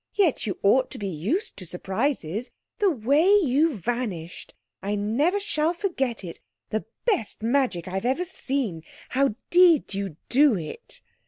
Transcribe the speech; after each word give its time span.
Yet 0.15 0.47
you 0.47 0.57
ought 0.63 0.89
to 0.89 0.97
be 0.97 1.07
used 1.09 1.57
to 1.57 1.65
surprises. 1.67 2.49
The 2.79 2.89
way 2.89 3.35
you 3.43 3.75
vanished! 3.77 4.55
I 4.81 4.93
shall 4.93 4.97
never 4.97 5.39
forget 5.75 6.23
it. 6.23 6.39
The 6.71 6.85
best 7.05 7.43
magic 7.43 7.87
I've 7.87 8.05
ever 8.07 8.25
seen. 8.25 8.81
How 9.09 9.35
did 9.51 9.93
you 9.93 10.17
do 10.27 10.55
it?" 10.57 11.01